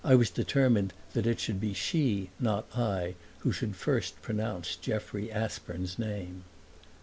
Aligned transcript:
I 0.03 0.15
was 0.15 0.31
determined 0.31 0.93
that 1.13 1.27
it 1.27 1.39
should 1.39 1.61
be 1.61 1.75
she, 1.75 2.31
not 2.39 2.65
I, 2.75 3.13
who 3.41 3.51
should 3.51 3.75
first 3.75 4.19
pronounce 4.23 4.75
Jeffrey 4.75 5.31
Aspern's 5.31 5.99
name. 5.99 6.43